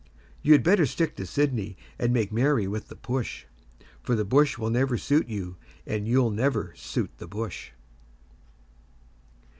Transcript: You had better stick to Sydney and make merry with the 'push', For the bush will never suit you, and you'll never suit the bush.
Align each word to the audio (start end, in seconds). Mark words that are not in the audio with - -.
You 0.41 0.53
had 0.53 0.63
better 0.63 0.87
stick 0.87 1.15
to 1.17 1.27
Sydney 1.27 1.77
and 1.99 2.11
make 2.11 2.31
merry 2.31 2.67
with 2.67 2.87
the 2.87 2.95
'push', 2.95 3.45
For 4.01 4.15
the 4.15 4.25
bush 4.25 4.57
will 4.57 4.71
never 4.71 4.97
suit 4.97 5.27
you, 5.27 5.57
and 5.85 6.07
you'll 6.07 6.31
never 6.31 6.73
suit 6.75 7.11
the 7.19 7.27
bush. 7.27 7.69